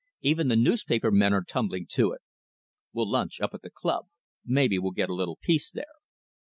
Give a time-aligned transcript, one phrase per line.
[0.21, 2.21] Even the newspaper men are tumbling to it.
[2.91, 4.07] We'll lunch up at the club.
[4.43, 5.93] Maybe we'll get a little peace there."